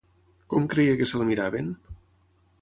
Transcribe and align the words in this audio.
Com 0.53 0.65
creia 0.71 0.95
que 1.01 1.09
se'l 1.11 1.27
miraven? 1.29 1.71